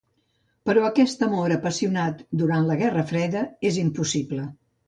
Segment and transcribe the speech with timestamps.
[0.69, 4.49] Però aquest amor apassionat, durant la guerra freda, és impossible.